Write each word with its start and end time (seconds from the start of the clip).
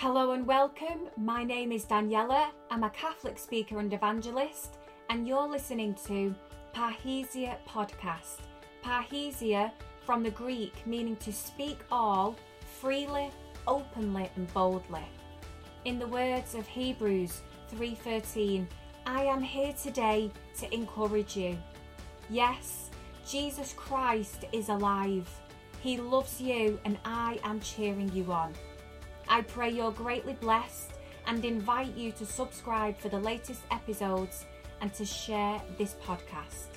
Hello 0.00 0.30
and 0.30 0.46
welcome. 0.46 1.08
My 1.16 1.42
name 1.42 1.72
is 1.72 1.84
Daniela. 1.84 2.50
I'm 2.70 2.84
a 2.84 2.90
Catholic 2.90 3.36
speaker 3.36 3.80
and 3.80 3.92
evangelist, 3.92 4.76
and 5.10 5.26
you're 5.26 5.48
listening 5.48 5.96
to 6.06 6.32
Parrhesia 6.72 7.56
Podcast. 7.68 8.38
Parrhesia 8.84 9.72
from 10.06 10.22
the 10.22 10.30
Greek 10.30 10.86
meaning 10.86 11.16
to 11.16 11.32
speak 11.32 11.80
all 11.90 12.36
freely, 12.80 13.32
openly, 13.66 14.30
and 14.36 14.46
boldly. 14.54 15.02
In 15.84 15.98
the 15.98 16.06
words 16.06 16.54
of 16.54 16.68
Hebrews 16.68 17.42
3:13, 17.72 18.68
I 19.04 19.24
am 19.24 19.42
here 19.42 19.72
today 19.72 20.30
to 20.58 20.72
encourage 20.72 21.36
you. 21.36 21.58
Yes, 22.30 22.90
Jesus 23.28 23.72
Christ 23.72 24.44
is 24.52 24.68
alive. 24.68 25.28
He 25.80 25.96
loves 25.96 26.40
you 26.40 26.78
and 26.84 26.98
I 27.04 27.40
am 27.42 27.58
cheering 27.58 28.12
you 28.14 28.30
on. 28.30 28.54
I 29.28 29.42
pray 29.42 29.70
you're 29.70 29.92
greatly 29.92 30.32
blessed 30.32 30.92
and 31.26 31.44
invite 31.44 31.94
you 31.94 32.12
to 32.12 32.24
subscribe 32.24 32.96
for 32.96 33.10
the 33.10 33.18
latest 33.18 33.60
episodes 33.70 34.46
and 34.80 34.92
to 34.94 35.04
share 35.04 35.60
this 35.76 35.96
podcast. 36.02 36.68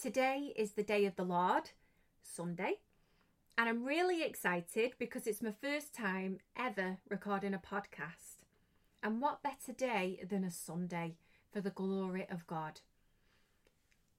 Today 0.00 0.52
is 0.56 0.72
the 0.72 0.84
day 0.84 1.04
of 1.06 1.16
the 1.16 1.24
Lord, 1.24 1.70
Sunday, 2.22 2.74
and 3.58 3.68
I'm 3.68 3.84
really 3.84 4.22
excited 4.22 4.92
because 4.98 5.26
it's 5.26 5.42
my 5.42 5.52
first 5.60 5.92
time 5.92 6.38
ever 6.56 6.98
recording 7.08 7.54
a 7.54 7.58
podcast. 7.58 8.44
And 9.02 9.20
what 9.20 9.42
better 9.42 9.72
day 9.76 10.20
than 10.28 10.44
a 10.44 10.50
Sunday 10.50 11.16
for 11.52 11.60
the 11.60 11.70
glory 11.70 12.26
of 12.30 12.46
God? 12.46 12.80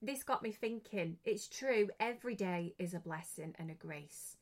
This 0.02 0.24
got 0.24 0.42
me 0.42 0.52
thinking 0.52 1.18
it's 1.24 1.48
true, 1.48 1.90
every 2.00 2.36
day 2.36 2.74
is 2.80 2.94
a 2.94 3.00
blessing 3.00 3.54
and 3.60 3.70
a 3.70 3.76
grace. 3.76 4.38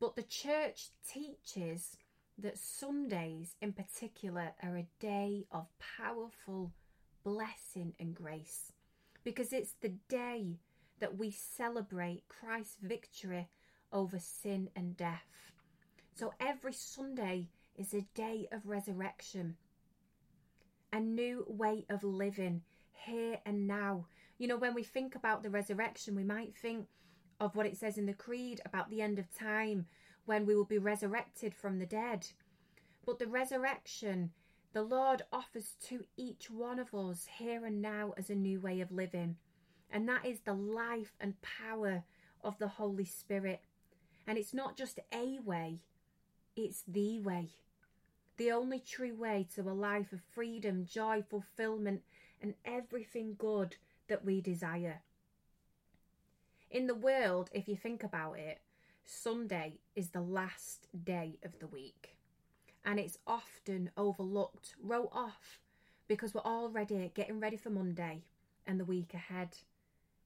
But 0.00 0.16
the 0.16 0.22
church 0.22 0.88
teaches 1.08 1.96
that 2.38 2.58
Sundays 2.58 3.54
in 3.60 3.72
particular 3.72 4.52
are 4.62 4.76
a 4.76 4.88
day 4.98 5.44
of 5.52 5.66
powerful 5.98 6.72
blessing 7.22 7.94
and 8.00 8.14
grace 8.14 8.72
because 9.24 9.52
it's 9.52 9.74
the 9.80 9.94
day 10.08 10.58
that 11.00 11.16
we 11.16 11.30
celebrate 11.30 12.28
Christ's 12.28 12.76
victory 12.82 13.48
over 13.92 14.18
sin 14.18 14.68
and 14.74 14.96
death. 14.96 15.52
So 16.14 16.32
every 16.40 16.72
Sunday 16.72 17.48
is 17.76 17.94
a 17.94 18.06
day 18.14 18.48
of 18.52 18.66
resurrection, 18.66 19.56
a 20.92 21.00
new 21.00 21.44
way 21.48 21.86
of 21.90 22.04
living 22.04 22.62
here 22.92 23.38
and 23.44 23.66
now 23.66 24.06
you 24.38 24.48
know, 24.48 24.56
when 24.56 24.74
we 24.74 24.82
think 24.82 25.14
about 25.14 25.42
the 25.42 25.50
resurrection, 25.50 26.14
we 26.14 26.24
might 26.24 26.54
think 26.56 26.86
of 27.40 27.56
what 27.56 27.66
it 27.66 27.76
says 27.76 27.98
in 27.98 28.06
the 28.06 28.12
Creed 28.12 28.60
about 28.64 28.90
the 28.90 29.02
end 29.02 29.18
of 29.18 29.32
time 29.32 29.86
when 30.26 30.46
we 30.46 30.54
will 30.54 30.64
be 30.64 30.78
resurrected 30.78 31.54
from 31.54 31.78
the 31.78 31.86
dead. 31.86 32.26
But 33.04 33.18
the 33.18 33.26
resurrection, 33.26 34.30
the 34.72 34.82
Lord 34.82 35.22
offers 35.32 35.76
to 35.88 36.04
each 36.16 36.50
one 36.50 36.78
of 36.78 36.94
us 36.94 37.26
here 37.38 37.64
and 37.64 37.80
now 37.80 38.14
as 38.16 38.30
a 38.30 38.34
new 38.34 38.60
way 38.60 38.80
of 38.80 38.90
living. 38.90 39.36
And 39.90 40.08
that 40.08 40.24
is 40.24 40.40
the 40.40 40.54
life 40.54 41.12
and 41.20 41.34
power 41.42 42.02
of 42.42 42.58
the 42.58 42.68
Holy 42.68 43.04
Spirit. 43.04 43.60
And 44.26 44.38
it's 44.38 44.54
not 44.54 44.76
just 44.76 44.98
a 45.12 45.38
way, 45.44 45.80
it's 46.56 46.82
the 46.88 47.20
way. 47.20 47.50
The 48.36 48.50
only 48.50 48.80
true 48.80 49.14
way 49.14 49.46
to 49.54 49.62
a 49.62 49.72
life 49.72 50.12
of 50.12 50.20
freedom, 50.34 50.86
joy, 50.86 51.22
fulfillment, 51.28 52.02
and 52.42 52.54
everything 52.64 53.36
good 53.38 53.76
that 54.08 54.24
we 54.24 54.40
desire. 54.40 55.02
In 56.70 56.86
the 56.86 56.94
world, 56.94 57.50
if 57.52 57.68
you 57.68 57.76
think 57.76 58.02
about 58.02 58.38
it, 58.38 58.60
Sunday 59.04 59.74
is 59.94 60.10
the 60.10 60.20
last 60.20 60.88
day 61.04 61.38
of 61.44 61.58
the 61.58 61.66
week. 61.66 62.16
And 62.84 62.98
it's 62.98 63.18
often 63.26 63.90
overlooked, 63.96 64.74
wrote 64.82 65.10
off, 65.12 65.60
because 66.08 66.34
we're 66.34 66.40
already 66.40 67.10
getting 67.14 67.40
ready 67.40 67.56
for 67.56 67.70
Monday 67.70 68.22
and 68.66 68.78
the 68.78 68.84
week 68.84 69.14
ahead. 69.14 69.56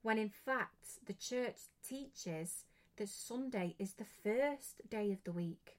When 0.02 0.18
in 0.18 0.30
fact, 0.30 1.04
the 1.06 1.12
church 1.12 1.56
teaches 1.86 2.64
that 2.96 3.08
Sunday 3.08 3.74
is 3.78 3.92
the 3.92 4.06
first 4.24 4.88
day 4.88 5.12
of 5.12 5.22
the 5.24 5.32
week, 5.32 5.76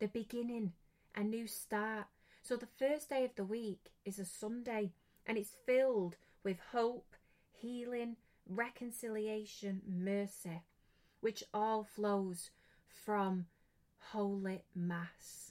the 0.00 0.08
beginning, 0.08 0.72
a 1.14 1.22
new 1.22 1.46
start. 1.46 2.06
So 2.42 2.56
the 2.56 2.66
first 2.66 3.08
day 3.08 3.24
of 3.24 3.34
the 3.36 3.44
week 3.44 3.92
is 4.04 4.18
a 4.18 4.24
Sunday 4.24 4.92
and 5.26 5.38
it's 5.38 5.56
filled 5.64 6.16
with 6.46 6.60
hope, 6.70 7.16
healing, 7.50 8.14
reconciliation, 8.48 9.82
mercy, 9.84 10.62
which 11.20 11.42
all 11.52 11.82
flows 11.82 12.50
from 13.04 13.46
Holy 14.12 14.62
Mass. 14.72 15.50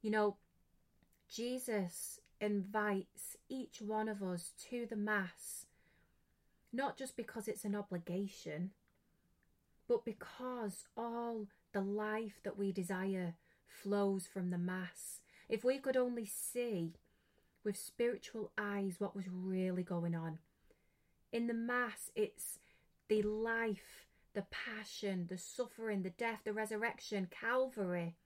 You 0.00 0.10
know, 0.10 0.36
Jesus 1.28 2.20
invites 2.40 3.36
each 3.50 3.82
one 3.82 4.08
of 4.08 4.22
us 4.22 4.52
to 4.70 4.86
the 4.88 4.96
Mass, 4.96 5.66
not 6.72 6.96
just 6.96 7.18
because 7.18 7.46
it's 7.46 7.66
an 7.66 7.74
obligation, 7.74 8.70
but 9.86 10.06
because 10.06 10.86
all 10.96 11.48
the 11.74 11.82
life 11.82 12.40
that 12.44 12.56
we 12.56 12.72
desire 12.72 13.34
flows 13.66 14.26
from 14.26 14.48
the 14.48 14.56
Mass. 14.56 15.20
If 15.50 15.64
we 15.64 15.76
could 15.76 15.98
only 15.98 16.24
see 16.24 16.94
with 17.64 17.76
spiritual 17.76 18.52
eyes 18.58 18.96
what 18.98 19.16
was 19.16 19.26
really 19.30 19.82
going 19.82 20.14
on. 20.14 20.38
In 21.32 21.46
the 21.46 21.54
Mass, 21.54 22.10
it's 22.14 22.58
the 23.08 23.22
life, 23.22 24.06
the 24.34 24.46
passion, 24.50 25.26
the 25.28 25.38
suffering, 25.38 26.02
the 26.02 26.10
death, 26.10 26.40
the 26.44 26.52
resurrection, 26.52 27.28
Calvary, 27.30 28.16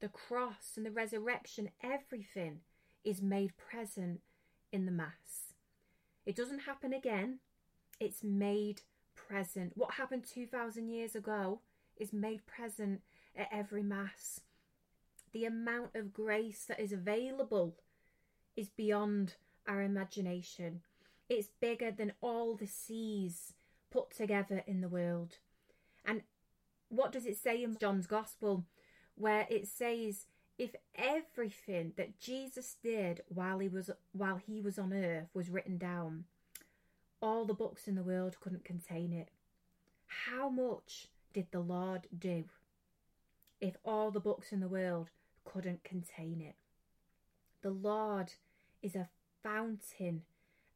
the 0.00 0.08
cross, 0.08 0.72
and 0.76 0.84
the 0.84 0.90
resurrection, 0.90 1.70
everything 1.82 2.60
is 3.04 3.22
made 3.22 3.56
present 3.56 4.20
in 4.72 4.86
the 4.86 4.92
Mass. 4.92 5.54
It 6.24 6.36
doesn't 6.36 6.60
happen 6.60 6.92
again, 6.92 7.38
it's 8.00 8.22
made 8.22 8.82
present. 9.14 9.72
What 9.74 9.94
happened 9.94 10.24
2,000 10.24 10.88
years 10.88 11.14
ago 11.14 11.60
is 11.96 12.12
made 12.12 12.46
present 12.46 13.00
at 13.34 13.48
every 13.52 13.82
Mass. 13.82 14.40
The 15.32 15.44
amount 15.44 15.94
of 15.94 16.12
grace 16.12 16.64
that 16.68 16.80
is 16.80 16.92
available 16.92 17.76
is 18.56 18.68
beyond 18.68 19.34
our 19.66 19.82
imagination. 19.82 20.80
It's 21.28 21.48
bigger 21.60 21.90
than 21.90 22.12
all 22.20 22.54
the 22.54 22.66
seas 22.66 23.52
put 23.90 24.10
together 24.10 24.62
in 24.66 24.80
the 24.80 24.88
world. 24.88 25.38
And 26.04 26.22
what 26.88 27.12
does 27.12 27.26
it 27.26 27.36
say 27.36 27.62
in 27.62 27.76
John's 27.78 28.06
Gospel? 28.06 28.64
Where 29.16 29.46
it 29.50 29.66
says, 29.66 30.26
if 30.58 30.74
everything 30.94 31.92
that 31.96 32.18
Jesus 32.18 32.76
did 32.82 33.22
while 33.28 33.58
he 33.58 33.68
was 33.68 33.90
while 34.12 34.36
he 34.36 34.60
was 34.60 34.78
on 34.78 34.92
earth 34.92 35.28
was 35.34 35.50
written 35.50 35.78
down, 35.78 36.24
all 37.20 37.44
the 37.44 37.54
books 37.54 37.88
in 37.88 37.94
the 37.94 38.02
world 38.02 38.36
couldn't 38.40 38.64
contain 38.64 39.12
it. 39.12 39.30
How 40.06 40.48
much 40.48 41.08
did 41.32 41.46
the 41.50 41.60
Lord 41.60 42.06
do 42.16 42.44
if 43.60 43.76
all 43.84 44.10
the 44.10 44.20
books 44.20 44.52
in 44.52 44.60
the 44.60 44.68
world 44.68 45.10
couldn't 45.44 45.84
contain 45.84 46.40
it? 46.40 46.54
The 47.62 47.70
Lord 47.70 48.32
is 48.86 48.94
a 48.94 49.08
fountain, 49.42 50.22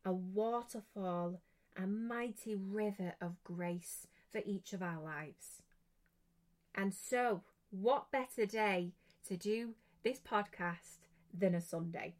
a 0.04 0.12
waterfall, 0.12 1.40
a 1.76 1.86
mighty 1.86 2.56
river 2.56 3.14
of 3.20 3.42
grace 3.44 4.08
for 4.32 4.40
each 4.44 4.72
of 4.72 4.82
our 4.82 5.00
lives. 5.00 5.62
And 6.74 6.92
so, 6.92 7.42
what 7.70 8.10
better 8.10 8.46
day 8.46 8.90
to 9.28 9.36
do 9.36 9.74
this 10.02 10.18
podcast 10.18 11.06
than 11.32 11.54
a 11.54 11.60
Sunday? 11.60 12.14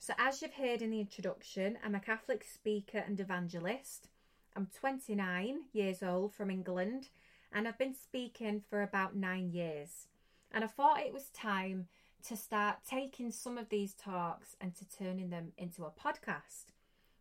So, 0.00 0.14
as 0.18 0.42
you've 0.42 0.54
heard 0.54 0.82
in 0.82 0.90
the 0.90 1.00
introduction, 1.00 1.78
I'm 1.84 1.94
a 1.94 2.00
Catholic 2.00 2.42
speaker 2.42 2.98
and 2.98 3.20
evangelist. 3.20 4.08
I'm 4.56 4.66
29 4.76 5.60
years 5.72 6.02
old 6.02 6.34
from 6.34 6.50
England 6.50 7.08
and 7.52 7.68
I've 7.68 7.78
been 7.78 7.94
speaking 7.94 8.62
for 8.68 8.82
about 8.82 9.14
nine 9.14 9.52
years. 9.52 10.08
And 10.50 10.64
I 10.64 10.66
thought 10.66 11.00
it 11.00 11.12
was 11.12 11.28
time 11.30 11.86
to 12.28 12.36
start 12.36 12.78
taking 12.88 13.30
some 13.30 13.58
of 13.58 13.68
these 13.68 13.94
talks 13.94 14.56
and 14.60 14.74
to 14.76 14.84
turning 14.88 15.30
them 15.30 15.52
into 15.58 15.84
a 15.84 15.90
podcast. 15.90 16.66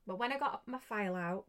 But 0.07 0.17
when 0.17 0.31
I 0.31 0.37
got 0.37 0.61
my 0.65 0.79
file 0.79 1.15
out, 1.15 1.45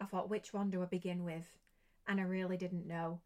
I 0.00 0.04
thought, 0.04 0.30
which 0.30 0.52
one 0.52 0.70
do 0.70 0.82
I 0.82 0.86
begin 0.86 1.24
with? 1.24 1.58
And 2.06 2.20
I 2.20 2.24
really 2.24 2.56
didn't 2.56 2.86
know. 2.86 3.20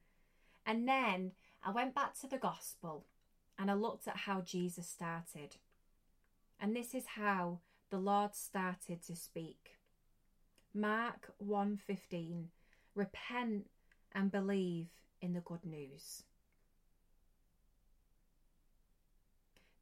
And 0.64 0.86
then 0.86 1.32
I 1.64 1.72
went 1.72 1.94
back 1.94 2.18
to 2.20 2.26
the 2.26 2.38
gospel 2.38 3.04
and 3.58 3.70
I 3.70 3.74
looked 3.74 4.06
at 4.06 4.16
how 4.16 4.40
Jesus 4.40 4.88
started. 4.88 5.56
And 6.60 6.74
this 6.74 6.94
is 6.94 7.04
how 7.16 7.60
the 7.90 7.98
Lord 7.98 8.34
started 8.34 9.02
to 9.06 9.16
speak. 9.16 9.78
Mark 10.74 11.32
1:15 11.38 12.50
Repent 12.94 13.70
and 14.12 14.30
believe 14.30 14.88
in 15.20 15.32
the 15.32 15.40
good 15.40 15.64
news. 15.64 16.22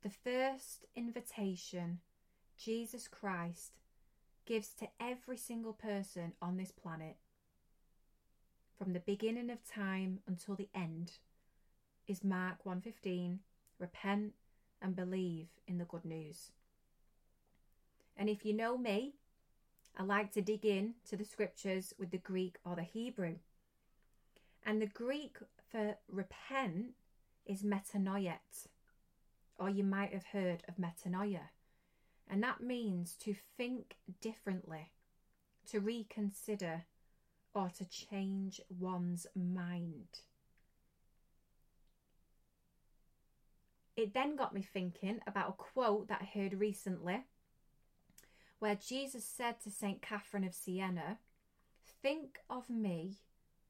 The 0.07 0.13
first 0.31 0.85
invitation 0.95 1.99
Jesus 2.57 3.09
Christ 3.09 3.73
gives 4.45 4.69
to 4.75 4.87
every 5.01 5.37
single 5.37 5.73
person 5.73 6.35
on 6.41 6.57
this 6.57 6.71
planet 6.71 7.17
from 8.79 8.93
the 8.93 9.01
beginning 9.01 9.51
of 9.51 9.67
time 9.67 10.21
until 10.25 10.55
the 10.55 10.69
end 10.73 11.15
is 12.07 12.23
Mark 12.23 12.63
1:15 12.63 13.41
repent 13.81 14.35
and 14.81 14.95
believe 14.95 15.49
in 15.67 15.79
the 15.79 15.85
good 15.85 16.05
news. 16.05 16.53
And 18.17 18.31
if 18.31 18.45
you 18.45 18.53
know 18.53 18.79
me, 18.79 19.15
I 19.97 20.05
like 20.05 20.31
to 20.35 20.41
dig 20.41 20.65
in 20.65 20.95
to 21.07 21.17
the 21.17 21.25
scriptures 21.25 21.93
with 21.99 22.13
the 22.13 22.19
Greek 22.19 22.59
or 22.65 22.77
the 22.77 22.85
Hebrew. 22.85 23.41
And 24.65 24.81
the 24.81 24.87
Greek 24.87 25.39
for 25.69 25.99
repent 26.07 26.95
is 27.45 27.65
metanoeite, 27.65 28.69
or 29.59 29.71
you 29.71 29.85
might 29.85 30.13
have 30.13 30.27
heard 30.27 30.63
of 30.69 30.77
metanoia. 30.77 31.49
And 32.29 32.43
that 32.43 32.61
means 32.61 33.15
to 33.21 33.35
think 33.57 33.97
differently, 34.21 34.93
to 35.71 35.81
reconsider, 35.81 36.85
or 37.55 37.71
to 37.79 37.89
change 37.89 38.61
one's 38.69 39.27
mind. 39.35 40.21
It 43.97 44.13
then 44.13 44.37
got 44.37 44.55
me 44.55 44.61
thinking 44.61 45.21
about 45.27 45.49
a 45.49 45.53
quote 45.53 46.09
that 46.09 46.21
I 46.21 46.39
heard 46.39 46.55
recently 46.55 47.25
where 48.59 48.75
Jesus 48.75 49.25
said 49.25 49.61
to 49.61 49.71
St. 49.71 50.03
Catherine 50.03 50.45
of 50.45 50.55
Siena, 50.55 51.19
Think 52.03 52.39
of 52.49 52.69
me, 52.71 53.19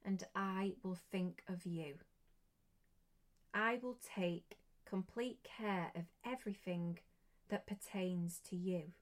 and 0.04 0.24
I 0.34 0.72
will 0.82 0.98
think 1.10 1.42
of 1.48 1.64
you. 1.64 1.94
I 3.52 3.78
will 3.82 3.98
take 4.14 4.58
complete 4.88 5.38
care 5.44 5.90
of 5.94 6.04
everything 6.24 6.98
that 7.48 7.66
pertains 7.66 8.40
to 8.48 8.56
you. 8.56 8.92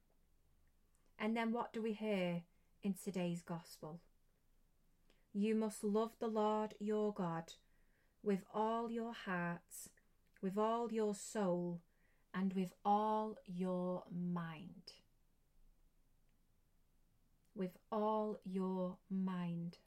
And 1.18 1.36
then 1.36 1.52
what 1.52 1.72
do 1.72 1.82
we 1.82 1.92
hear 1.92 2.42
in 2.82 2.94
today's 2.94 3.42
gospel? 3.42 4.00
You 5.32 5.54
must 5.54 5.84
love 5.84 6.12
the 6.18 6.28
Lord 6.28 6.74
your 6.78 7.12
God 7.12 7.52
with 8.22 8.44
all 8.54 8.90
your 8.90 9.12
heart, 9.12 9.90
with 10.40 10.56
all 10.56 10.92
your 10.92 11.14
soul, 11.14 11.80
and 12.32 12.52
with 12.54 12.72
all 12.84 13.36
your 13.46 14.04
mind. 14.10 14.92
With 17.54 17.78
all 17.92 18.40
your 18.44 18.96
mind. 19.10 19.78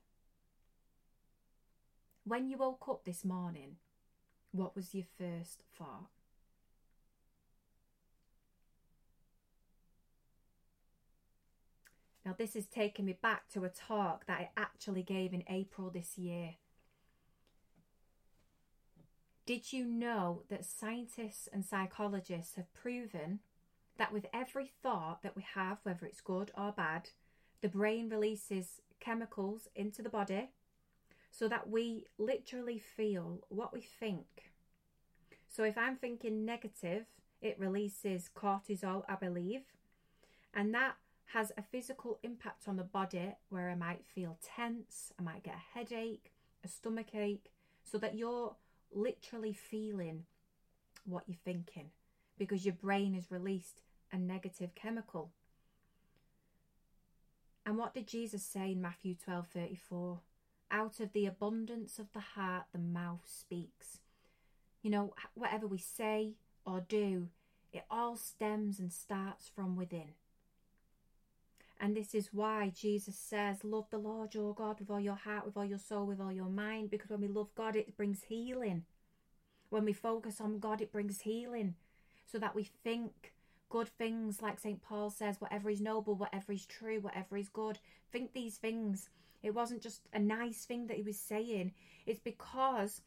When 2.23 2.49
you 2.49 2.57
woke 2.57 2.87
up 2.89 3.05
this 3.05 3.25
morning, 3.25 3.77
what 4.57 4.75
was 4.75 4.93
your 4.93 5.05
first 5.17 5.63
thought? 5.77 6.09
Now, 12.25 12.35
this 12.37 12.57
is 12.57 12.65
taking 12.65 13.05
me 13.05 13.13
back 13.13 13.47
to 13.53 13.63
a 13.63 13.69
talk 13.69 14.25
that 14.25 14.37
I 14.37 14.49
actually 14.57 15.01
gave 15.01 15.33
in 15.33 15.43
April 15.47 15.89
this 15.89 16.17
year. 16.17 16.55
Did 19.45 19.71
you 19.71 19.85
know 19.85 20.43
that 20.49 20.65
scientists 20.65 21.47
and 21.53 21.63
psychologists 21.63 22.57
have 22.57 22.73
proven 22.73 23.39
that 23.97 24.11
with 24.11 24.25
every 24.33 24.73
thought 24.83 25.23
that 25.23 25.37
we 25.37 25.45
have, 25.55 25.77
whether 25.83 26.05
it's 26.05 26.19
good 26.19 26.51
or 26.57 26.73
bad, 26.73 27.11
the 27.61 27.69
brain 27.69 28.09
releases 28.09 28.81
chemicals 28.99 29.69
into 29.73 30.01
the 30.01 30.09
body 30.09 30.49
so 31.31 31.47
that 31.47 31.69
we 31.69 32.05
literally 32.17 32.79
feel 32.79 33.43
what 33.49 33.73
we 33.73 33.81
think. 33.81 34.51
So 35.47 35.63
if 35.63 35.77
I'm 35.77 35.95
thinking 35.95 36.45
negative, 36.45 37.05
it 37.41 37.59
releases 37.59 38.29
cortisol, 38.35 39.03
I 39.07 39.15
believe, 39.15 39.61
and 40.53 40.73
that 40.73 40.95
has 41.33 41.51
a 41.57 41.61
physical 41.61 42.19
impact 42.23 42.67
on 42.67 42.77
the 42.77 42.83
body 42.83 43.33
where 43.49 43.69
I 43.69 43.75
might 43.75 44.05
feel 44.05 44.37
tense, 44.41 45.11
I 45.19 45.23
might 45.23 45.43
get 45.43 45.55
a 45.55 45.77
headache, 45.77 46.31
a 46.63 46.67
stomach 46.67 47.13
ache, 47.13 47.51
so 47.83 47.97
that 47.97 48.15
you're 48.15 48.55
literally 48.93 49.53
feeling 49.53 50.23
what 51.05 51.23
you're 51.27 51.37
thinking 51.43 51.91
because 52.37 52.65
your 52.65 52.75
brain 52.75 53.13
has 53.13 53.31
released 53.31 53.81
a 54.11 54.17
negative 54.17 54.73
chemical. 54.75 55.31
And 57.65 57.77
what 57.77 57.93
did 57.93 58.07
Jesus 58.07 58.43
say 58.43 58.71
in 58.71 58.81
Matthew 58.81 59.15
12 59.15 59.47
34? 59.47 60.19
Out 60.69 60.99
of 60.99 61.13
the 61.13 61.25
abundance 61.25 61.97
of 61.99 62.11
the 62.13 62.19
heart, 62.19 62.65
the 62.73 62.79
mouth 62.79 63.25
speaks. 63.25 63.99
You 64.81 64.91
know, 64.91 65.13
whatever 65.33 65.65
we 65.67 65.77
say 65.77 66.33
or 66.65 66.81
do, 66.81 67.29
it 67.71 67.85
all 67.89 68.15
stems 68.15 68.79
and 68.79 68.91
starts 68.91 69.49
from 69.53 69.75
within. 69.75 70.13
And 71.79 71.95
this 71.95 72.15
is 72.15 72.29
why 72.33 72.71
Jesus 72.75 73.15
says, 73.15 73.63
Love 73.63 73.89
the 73.91 73.97
Lord 73.97 74.33
your 74.33 74.53
God 74.53 74.79
with 74.79 74.89
all 74.89 74.99
your 74.99 75.15
heart, 75.15 75.45
with 75.45 75.57
all 75.57 75.65
your 75.65 75.77
soul, 75.77 76.05
with 76.05 76.19
all 76.19 76.31
your 76.31 76.49
mind. 76.49 76.89
Because 76.89 77.09
when 77.09 77.21
we 77.21 77.27
love 77.27 77.53
God, 77.55 77.75
it 77.75 77.95
brings 77.95 78.23
healing. 78.23 78.83
When 79.69 79.85
we 79.85 79.93
focus 79.93 80.41
on 80.41 80.59
God, 80.59 80.81
it 80.81 80.91
brings 80.91 81.21
healing. 81.21 81.75
So 82.25 82.39
that 82.39 82.55
we 82.55 82.63
think 82.83 83.33
good 83.69 83.89
things, 83.89 84.41
like 84.41 84.59
St. 84.59 84.81
Paul 84.81 85.09
says, 85.09 85.39
whatever 85.39 85.69
is 85.69 85.81
noble, 85.81 86.15
whatever 86.15 86.51
is 86.51 86.65
true, 86.65 86.99
whatever 86.99 87.37
is 87.37 87.49
good. 87.49 87.79
Think 88.11 88.33
these 88.33 88.57
things. 88.57 89.09
It 89.47 89.55
wasn't 89.55 89.81
just 89.81 90.01
a 90.11 90.19
nice 90.19 90.65
thing 90.65 90.87
that 90.87 90.97
he 90.97 91.03
was 91.03 91.17
saying, 91.17 91.71
it's 92.05 92.19
because 92.19 93.01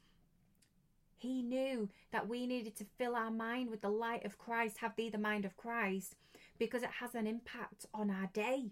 he 1.19 1.43
knew 1.43 1.91
that 2.13 2.29
we 2.31 2.47
needed 2.47 2.77
to 2.77 2.87
fill 2.97 3.15
our 3.15 3.31
mind 3.31 3.69
with 3.69 3.83
the 3.83 3.91
light 3.91 4.25
of 4.25 4.39
Christ, 4.39 4.79
have 4.79 4.97
thee 4.97 5.11
the 5.11 5.19
mind 5.19 5.45
of 5.45 5.59
Christ, 5.59 6.17
because 6.59 6.83
it 6.83 6.93
has 6.99 7.15
an 7.15 7.27
impact 7.27 7.85
on 7.93 8.09
our 8.09 8.31
day, 8.33 8.71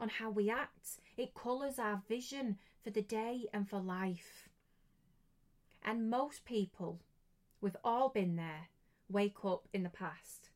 on 0.00 0.08
how 0.08 0.28
we 0.28 0.50
act. 0.50 0.98
It 1.16 1.34
colours 1.34 1.78
our 1.78 2.02
vision 2.08 2.58
for 2.82 2.90
the 2.90 3.02
day 3.02 3.46
and 3.54 3.70
for 3.70 3.78
life. 3.78 4.48
And 5.84 6.10
most 6.10 6.44
people, 6.44 7.00
we've 7.60 7.76
all 7.84 8.08
been 8.08 8.34
there, 8.34 8.70
wake 9.08 9.44
up 9.44 9.68
in 9.72 9.84
the 9.84 9.88
past, 9.88 10.50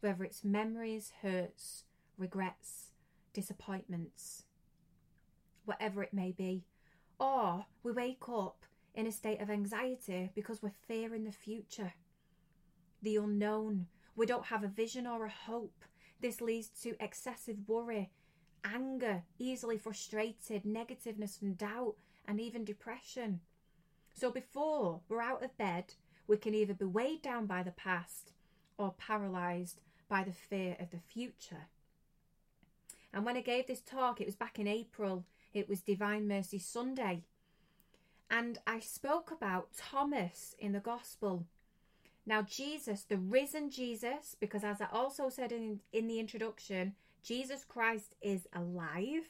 whether 0.00 0.24
it's 0.24 0.42
memories, 0.42 1.12
hurts, 1.20 1.84
regrets, 2.16 2.92
disappointments, 3.34 4.44
whatever 5.64 6.02
it 6.02 6.12
may 6.12 6.32
be, 6.32 6.64
or 7.18 7.66
we 7.82 7.92
wake 7.92 8.28
up 8.28 8.64
in 8.94 9.06
a 9.06 9.12
state 9.12 9.40
of 9.40 9.50
anxiety 9.50 10.30
because 10.34 10.62
we're 10.62 10.72
fearing 10.86 11.24
the 11.24 11.32
future, 11.32 11.92
the 13.02 13.16
unknown. 13.16 13.86
We 14.14 14.26
don't 14.26 14.46
have 14.46 14.64
a 14.64 14.68
vision 14.68 15.06
or 15.06 15.24
a 15.24 15.30
hope. 15.30 15.84
This 16.20 16.40
leads 16.40 16.68
to 16.82 16.94
excessive 17.00 17.56
worry, 17.66 18.10
anger, 18.64 19.22
easily 19.38 19.78
frustrated, 19.78 20.64
negativeness 20.64 21.40
and 21.40 21.56
doubt, 21.56 21.94
and 22.26 22.40
even 22.40 22.64
depression. 22.64 23.40
So 24.14 24.30
before 24.30 25.00
we're 25.08 25.22
out 25.22 25.42
of 25.42 25.56
bed, 25.56 25.94
we 26.26 26.36
can 26.36 26.54
either 26.54 26.74
be 26.74 26.84
weighed 26.84 27.22
down 27.22 27.46
by 27.46 27.62
the 27.62 27.72
past 27.72 28.32
or 28.78 28.94
paralysed 28.98 29.80
by 30.08 30.22
the 30.22 30.32
fear 30.32 30.76
of 30.78 30.90
the 30.90 30.98
future. 30.98 31.68
And 33.12 33.24
when 33.24 33.36
I 33.36 33.40
gave 33.40 33.66
this 33.66 33.80
talk, 33.80 34.20
it 34.20 34.26
was 34.26 34.36
back 34.36 34.58
in 34.58 34.66
April, 34.66 35.24
it 35.52 35.68
was 35.68 35.80
Divine 35.80 36.26
Mercy 36.26 36.58
Sunday. 36.58 37.24
And 38.30 38.58
I 38.66 38.80
spoke 38.80 39.30
about 39.30 39.68
Thomas 39.76 40.54
in 40.58 40.72
the 40.72 40.80
Gospel 40.80 41.46
now, 42.24 42.42
Jesus, 42.42 43.02
the 43.02 43.18
risen 43.18 43.70
Jesus, 43.70 44.36
because 44.38 44.62
as 44.62 44.80
I 44.80 44.86
also 44.92 45.28
said 45.28 45.50
in, 45.50 45.80
in 45.92 46.06
the 46.06 46.20
introduction, 46.20 46.94
Jesus 47.22 47.64
Christ 47.64 48.14
is 48.20 48.46
alive. 48.54 49.26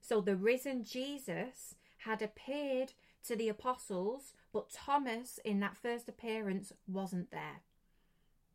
So 0.00 0.20
the 0.20 0.36
risen 0.36 0.84
Jesus 0.84 1.74
had 1.98 2.22
appeared 2.22 2.92
to 3.26 3.34
the 3.34 3.48
apostles, 3.48 4.34
but 4.52 4.70
Thomas, 4.70 5.40
in 5.44 5.58
that 5.60 5.76
first 5.76 6.08
appearance, 6.08 6.72
wasn't 6.86 7.32
there. 7.32 7.62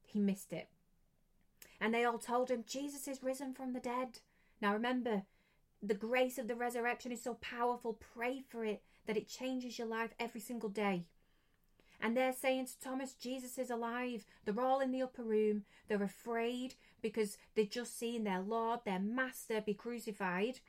He 0.04 0.20
missed 0.20 0.54
it. 0.54 0.70
And 1.82 1.94
they 1.94 2.06
all 2.06 2.20
told 2.20 2.50
him, 2.50 2.64
Jesus 2.66 3.08
is 3.10 3.24
risen 3.24 3.54
from 3.54 3.74
the 3.74 3.80
dead. 3.82 4.20
Now 4.62 4.72
remember, 4.72 5.24
the 5.82 5.94
grace 5.94 6.38
of 6.38 6.48
the 6.48 6.56
resurrection 6.56 7.12
is 7.12 7.24
so 7.24 7.36
powerful. 7.36 8.00
Pray 8.16 8.44
for 8.48 8.64
it, 8.64 8.82
that 9.08 9.18
it 9.18 9.28
changes 9.28 9.78
your 9.78 9.88
life 9.88 10.14
every 10.20 10.42
single 10.42 10.70
day. 10.70 11.06
And 12.02 12.18
they're 12.18 12.34
saying 12.34 12.66
to 12.66 12.80
Thomas, 12.80 13.14
Jesus 13.14 13.58
is 13.58 13.70
alive. 13.70 14.26
They're 14.44 14.60
all 14.60 14.80
in 14.80 14.92
the 14.92 15.04
upper 15.04 15.24
room. 15.24 15.64
They're 15.88 16.02
afraid 16.02 16.76
because 17.02 17.38
they've 17.56 17.70
just 17.70 17.98
seen 17.98 18.24
their 18.24 18.40
Lord, 18.40 18.82
their 18.86 19.00
Master, 19.00 19.62
be 19.62 19.74
crucified. 19.74 20.60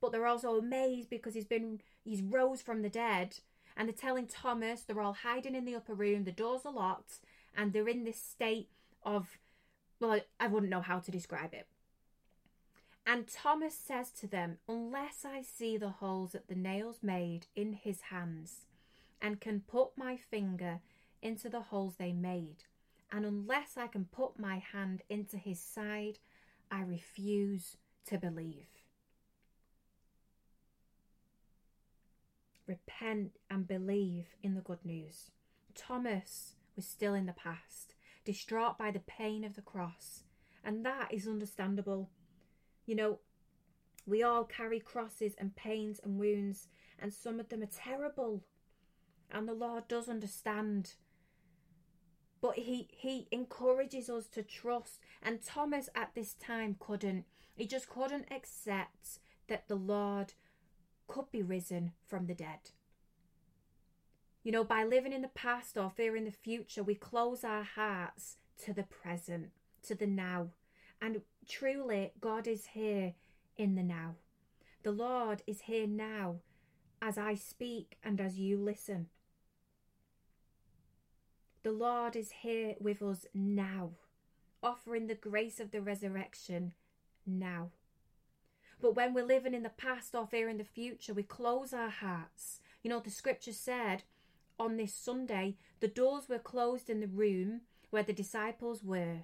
But 0.00 0.12
they're 0.12 0.26
also 0.26 0.58
amazed 0.58 1.10
because 1.10 1.34
he's 1.34 1.46
been 1.46 1.80
he's 2.04 2.22
rose 2.22 2.62
from 2.62 2.82
the 2.82 2.88
dead. 2.88 3.38
And 3.76 3.88
they're 3.88 3.94
telling 3.94 4.26
Thomas 4.26 4.82
they're 4.82 5.00
all 5.00 5.12
hiding 5.12 5.54
in 5.54 5.64
the 5.64 5.74
upper 5.74 5.94
room, 5.94 6.24
the 6.24 6.32
doors 6.32 6.62
are 6.64 6.72
locked, 6.72 7.18
and 7.56 7.72
they're 7.72 7.88
in 7.88 8.04
this 8.04 8.20
state 8.20 8.68
of 9.02 9.38
well, 10.00 10.20
I, 10.38 10.46
wouldn't 10.46 10.70
know 10.70 10.82
how 10.82 10.98
to 10.98 11.10
describe 11.10 11.54
it. 11.54 11.66
And 13.06 13.28
Thomas 13.28 13.74
says 13.74 14.10
to 14.20 14.26
them, 14.26 14.58
Unless 14.68 15.24
I 15.24 15.42
see 15.42 15.76
the 15.76 15.90
holes 15.90 16.32
that 16.32 16.48
the 16.48 16.56
nails 16.56 16.98
made 17.02 17.46
in 17.54 17.72
his 17.74 18.00
hands, 18.02 18.66
and 19.22 19.40
can 19.40 19.60
put 19.60 19.96
my 19.96 20.16
finger 20.16 20.80
into 21.22 21.48
the 21.48 21.60
holes 21.62 21.94
they 21.96 22.12
made. 22.12 22.64
And 23.12 23.24
unless 23.24 23.76
I 23.76 23.86
can 23.86 24.06
put 24.06 24.38
my 24.38 24.58
hand 24.58 25.02
into 25.08 25.36
his 25.36 25.60
side, 25.60 26.18
I 26.70 26.82
refuse 26.82 27.76
to 28.06 28.18
believe. 28.18 28.66
repent 32.66 33.32
and 33.50 33.66
believe 33.66 34.26
in 34.42 34.54
the 34.54 34.60
good 34.60 34.84
news. 34.84 35.30
Thomas 35.74 36.54
was 36.74 36.86
still 36.86 37.14
in 37.14 37.26
the 37.26 37.32
past, 37.32 37.94
distraught 38.24 38.78
by 38.78 38.90
the 38.90 39.00
pain 39.00 39.44
of 39.44 39.54
the 39.54 39.62
cross, 39.62 40.22
and 40.64 40.84
that 40.84 41.12
is 41.12 41.28
understandable. 41.28 42.10
You 42.86 42.94
know, 42.94 43.18
we 44.06 44.22
all 44.22 44.44
carry 44.44 44.80
crosses 44.80 45.34
and 45.36 45.56
pains 45.56 46.00
and 46.02 46.18
wounds, 46.18 46.68
and 46.98 47.12
some 47.12 47.40
of 47.40 47.48
them 47.48 47.62
are 47.62 47.66
terrible. 47.66 48.44
And 49.30 49.48
the 49.48 49.54
Lord 49.54 49.88
does 49.88 50.08
understand. 50.08 50.94
But 52.40 52.54
he, 52.54 52.88
he 52.92 53.26
encourages 53.32 54.08
us 54.08 54.28
to 54.28 54.42
trust. 54.42 55.00
And 55.22 55.42
Thomas 55.42 55.88
at 55.96 56.14
this 56.14 56.34
time 56.34 56.76
couldn't. 56.78 57.24
He 57.54 57.66
just 57.66 57.88
couldn't 57.88 58.30
accept 58.30 59.18
that 59.48 59.66
the 59.66 59.76
Lord 59.76 60.34
could 61.08 61.30
be 61.32 61.42
risen 61.42 61.92
from 62.06 62.26
the 62.26 62.34
dead. 62.34 62.70
You 64.44 64.52
know, 64.52 64.62
by 64.62 64.84
living 64.84 65.12
in 65.12 65.22
the 65.22 65.28
past 65.28 65.76
or 65.76 65.90
fearing 65.90 66.24
the 66.24 66.30
future, 66.30 66.84
we 66.84 66.94
close 66.94 67.42
our 67.42 67.64
hearts 67.64 68.36
to 68.64 68.72
the 68.72 68.84
present, 68.84 69.50
to 69.82 69.96
the 69.96 70.06
now. 70.06 70.50
And 71.00 71.22
truly, 71.48 72.12
God 72.20 72.46
is 72.46 72.66
here 72.74 73.14
in 73.56 73.74
the 73.74 73.82
now. 73.82 74.16
The 74.82 74.92
Lord 74.92 75.42
is 75.46 75.62
here 75.62 75.86
now 75.86 76.36
as 77.02 77.18
I 77.18 77.34
speak 77.34 77.96
and 78.02 78.20
as 78.20 78.38
you 78.38 78.56
listen. 78.56 79.08
The 81.62 81.72
Lord 81.72 82.14
is 82.14 82.30
here 82.42 82.76
with 82.78 83.02
us 83.02 83.26
now, 83.34 83.90
offering 84.62 85.08
the 85.08 85.14
grace 85.14 85.58
of 85.58 85.72
the 85.72 85.80
resurrection 85.80 86.72
now. 87.26 87.70
But 88.80 88.94
when 88.94 89.14
we're 89.14 89.24
living 89.24 89.54
in 89.54 89.62
the 89.62 89.70
past 89.70 90.14
or 90.14 90.26
fearing 90.26 90.58
the 90.58 90.64
future, 90.64 91.14
we 91.14 91.22
close 91.22 91.72
our 91.72 91.88
hearts. 91.88 92.60
You 92.82 92.90
know, 92.90 93.00
the 93.00 93.10
scripture 93.10 93.52
said 93.52 94.04
on 94.58 94.76
this 94.76 94.94
Sunday, 94.94 95.56
the 95.80 95.88
doors 95.88 96.28
were 96.28 96.38
closed 96.38 96.88
in 96.88 97.00
the 97.00 97.08
room 97.08 97.62
where 97.90 98.02
the 98.02 98.12
disciples 98.12 98.84
were. 98.84 99.22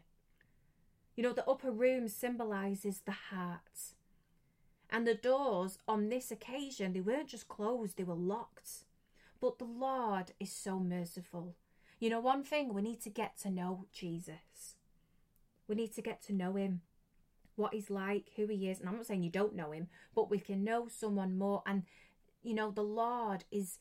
You 1.14 1.22
know, 1.22 1.32
the 1.32 1.48
upper 1.48 1.70
room 1.70 2.08
symbolizes 2.08 3.00
the 3.00 3.12
heart. 3.12 3.94
And 4.90 5.06
the 5.06 5.14
doors 5.14 5.78
on 5.88 6.08
this 6.08 6.30
occasion, 6.30 6.92
they 6.92 7.00
weren't 7.00 7.28
just 7.28 7.48
closed, 7.48 7.96
they 7.96 8.04
were 8.04 8.14
locked. 8.14 8.84
But 9.40 9.58
the 9.58 9.64
Lord 9.64 10.32
is 10.38 10.52
so 10.52 10.78
merciful. 10.78 11.56
You 11.98 12.10
know, 12.10 12.20
one 12.20 12.44
thing, 12.44 12.72
we 12.72 12.82
need 12.82 13.00
to 13.02 13.10
get 13.10 13.38
to 13.38 13.50
know 13.50 13.86
Jesus. 13.92 14.76
We 15.68 15.74
need 15.74 15.94
to 15.94 16.02
get 16.02 16.22
to 16.24 16.32
know 16.32 16.54
him, 16.56 16.82
what 17.56 17.74
he's 17.74 17.90
like, 17.90 18.30
who 18.36 18.46
he 18.46 18.68
is. 18.68 18.80
And 18.80 18.88
I'm 18.88 18.96
not 18.96 19.06
saying 19.06 19.22
you 19.22 19.30
don't 19.30 19.54
know 19.54 19.70
him, 19.70 19.88
but 20.14 20.30
we 20.30 20.38
can 20.38 20.64
know 20.64 20.88
someone 20.88 21.38
more. 21.38 21.62
And, 21.66 21.84
you 22.42 22.54
know, 22.54 22.70
the 22.70 22.82
Lord 22.82 23.44
is 23.50 23.78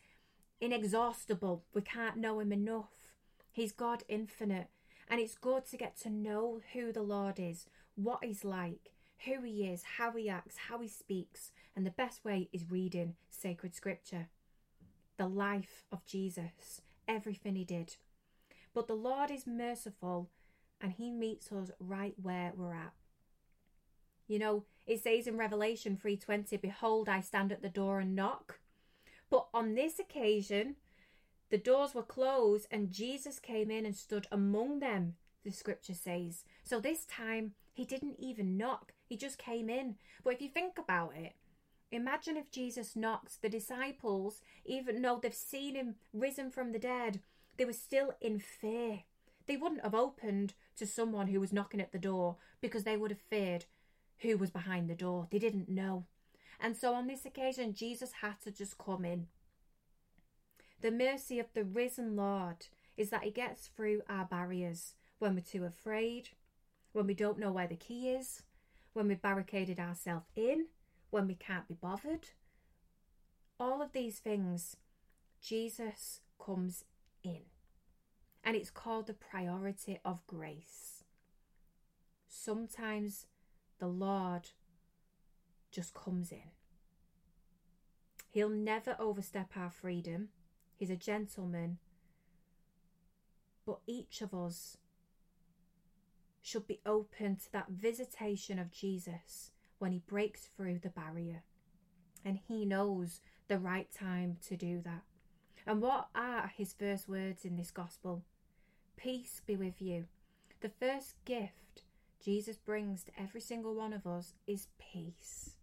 inexhaustible. 0.59 1.63
We 1.73 1.81
can't 1.81 2.17
know 2.17 2.39
him 2.39 2.53
enough. 2.53 3.13
He's 3.51 3.71
God 3.71 4.03
infinite. 4.07 4.67
And 5.11 5.19
it's 5.19 5.35
good 5.35 5.65
to 5.67 5.77
get 5.77 5.99
to 5.99 6.09
know 6.09 6.61
who 6.71 6.93
the 6.93 7.01
Lord 7.01 7.37
is, 7.37 7.67
what 7.95 8.23
he's 8.23 8.45
like, 8.45 8.93
who 9.25 9.41
he 9.41 9.65
is, 9.65 9.83
how 9.97 10.13
he 10.13 10.29
acts, 10.29 10.55
how 10.69 10.79
he 10.79 10.87
speaks. 10.87 11.51
And 11.75 11.85
the 11.85 11.91
best 11.91 12.23
way 12.23 12.47
is 12.53 12.71
reading 12.71 13.15
sacred 13.29 13.75
scripture. 13.75 14.29
The 15.17 15.27
life 15.27 15.83
of 15.91 16.05
Jesus, 16.05 16.81
everything 17.09 17.57
he 17.57 17.65
did. 17.65 17.97
But 18.73 18.87
the 18.87 18.93
Lord 18.93 19.29
is 19.31 19.45
merciful 19.45 20.29
and 20.79 20.93
he 20.93 21.11
meets 21.11 21.51
us 21.51 21.71
right 21.77 22.15
where 22.19 22.53
we're 22.55 22.73
at. 22.73 22.93
You 24.27 24.39
know, 24.39 24.63
it 24.87 25.03
says 25.03 25.27
in 25.27 25.35
Revelation 25.35 25.97
3:20, 25.97 26.55
"Behold, 26.55 27.09
I 27.09 27.19
stand 27.19 27.51
at 27.51 27.61
the 27.61 27.69
door 27.69 27.99
and 27.99 28.15
knock." 28.15 28.61
But 29.29 29.49
on 29.53 29.75
this 29.75 29.99
occasion, 29.99 30.77
the 31.51 31.57
doors 31.57 31.93
were 31.93 32.01
closed 32.01 32.65
and 32.71 32.91
Jesus 32.91 33.37
came 33.37 33.69
in 33.69 33.85
and 33.85 33.95
stood 33.95 34.25
among 34.31 34.79
them, 34.79 35.15
the 35.43 35.51
scripture 35.51 35.93
says. 35.93 36.45
So 36.63 36.79
this 36.79 37.05
time, 37.05 37.51
he 37.73 37.83
didn't 37.85 38.15
even 38.19 38.57
knock, 38.57 38.93
he 39.05 39.17
just 39.17 39.37
came 39.37 39.69
in. 39.69 39.95
But 40.23 40.33
if 40.33 40.41
you 40.41 40.47
think 40.47 40.79
about 40.79 41.13
it, 41.15 41.33
imagine 41.91 42.37
if 42.37 42.49
Jesus 42.51 42.95
knocks, 42.95 43.35
the 43.35 43.49
disciples, 43.49 44.41
even 44.65 45.01
though 45.01 45.19
they've 45.21 45.33
seen 45.33 45.75
him 45.75 45.95
risen 46.13 46.51
from 46.51 46.71
the 46.71 46.79
dead, 46.79 47.19
they 47.57 47.65
were 47.65 47.73
still 47.73 48.13
in 48.21 48.39
fear. 48.39 49.01
They 49.45 49.57
wouldn't 49.57 49.83
have 49.83 49.95
opened 49.95 50.53
to 50.77 50.87
someone 50.87 51.27
who 51.27 51.41
was 51.41 51.51
knocking 51.51 51.81
at 51.81 51.91
the 51.91 51.99
door 51.99 52.37
because 52.61 52.85
they 52.85 52.95
would 52.95 53.11
have 53.11 53.19
feared 53.19 53.65
who 54.19 54.37
was 54.37 54.51
behind 54.51 54.89
the 54.89 54.95
door. 54.95 55.27
They 55.29 55.39
didn't 55.39 55.67
know. 55.67 56.05
And 56.59 56.77
so 56.77 56.93
on 56.93 57.07
this 57.07 57.25
occasion, 57.25 57.73
Jesus 57.73 58.11
had 58.21 58.39
to 58.43 58.51
just 58.51 58.77
come 58.77 59.03
in. 59.03 59.27
The 60.81 60.91
mercy 60.91 61.39
of 61.39 61.45
the 61.53 61.63
risen 61.63 62.15
Lord 62.15 62.67
is 62.97 63.11
that 63.11 63.23
He 63.23 63.31
gets 63.31 63.67
through 63.67 64.01
our 64.09 64.25
barriers 64.25 64.95
when 65.19 65.35
we're 65.35 65.41
too 65.41 65.63
afraid, 65.63 66.29
when 66.91 67.05
we 67.05 67.13
don't 67.13 67.37
know 67.39 67.51
where 67.51 67.67
the 67.67 67.75
key 67.75 68.09
is, 68.09 68.41
when 68.93 69.07
we've 69.07 69.21
barricaded 69.21 69.79
ourselves 69.79 70.25
in, 70.35 70.65
when 71.11 71.27
we 71.27 71.35
can't 71.35 71.67
be 71.67 71.75
bothered. 71.75 72.29
All 73.59 73.81
of 73.81 73.91
these 73.91 74.17
things, 74.17 74.75
Jesus 75.39 76.21
comes 76.43 76.83
in. 77.23 77.41
And 78.43 78.55
it's 78.55 78.71
called 78.71 79.05
the 79.05 79.13
priority 79.13 79.99
of 80.03 80.25
grace. 80.25 81.03
Sometimes 82.27 83.27
the 83.77 83.87
Lord 83.87 84.49
just 85.71 85.93
comes 85.93 86.31
in. 86.31 86.49
He'll 88.31 88.49
never 88.49 88.95
overstep 88.97 89.51
our 89.55 89.69
freedom. 89.69 90.29
He's 90.81 90.89
a 90.89 90.95
gentleman. 90.95 91.77
But 93.67 93.81
each 93.85 94.23
of 94.23 94.33
us 94.33 94.77
should 96.41 96.65
be 96.65 96.81
open 96.87 97.35
to 97.35 97.51
that 97.51 97.69
visitation 97.69 98.57
of 98.57 98.71
Jesus 98.71 99.51
when 99.77 99.91
he 99.91 99.99
breaks 99.99 100.49
through 100.57 100.79
the 100.79 100.89
barrier. 100.89 101.43
And 102.25 102.39
he 102.47 102.65
knows 102.65 103.21
the 103.47 103.59
right 103.59 103.91
time 103.91 104.37
to 104.47 104.57
do 104.57 104.81
that. 104.81 105.03
And 105.67 105.83
what 105.83 106.07
are 106.15 106.51
his 106.57 106.73
first 106.73 107.07
words 107.07 107.45
in 107.45 107.57
this 107.57 107.69
gospel? 107.69 108.23
Peace 108.97 109.39
be 109.45 109.55
with 109.55 109.83
you. 109.83 110.05
The 110.61 110.71
first 110.79 111.13
gift 111.25 111.83
Jesus 112.25 112.57
brings 112.57 113.03
to 113.03 113.11
every 113.21 113.41
single 113.41 113.75
one 113.75 113.93
of 113.93 114.07
us 114.07 114.33
is 114.47 114.65
peace 114.79 115.57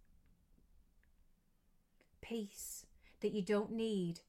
peace 2.21 2.85
that 3.21 3.33
you 3.33 3.43
don't 3.43 3.73
need 3.73 4.21